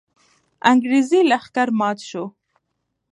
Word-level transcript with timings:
انګریزي 0.71 1.21
لښکر 1.29 1.67
مات 1.79 1.97
سو. 2.09 2.23